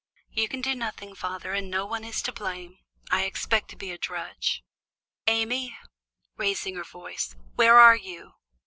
[0.31, 2.79] "You can do nothing, father, and no one is to blame.
[3.11, 4.63] I expect to be a drudge.
[5.27, 5.77] Amy,"
[6.37, 8.33] raising her voice, "where are you?